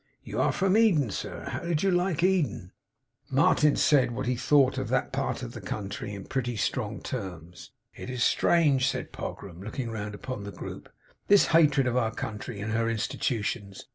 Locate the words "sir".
1.11-1.43